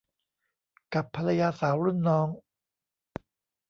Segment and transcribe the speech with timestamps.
[0.93, 2.27] กับภรรยาสาวรุ่นน้อง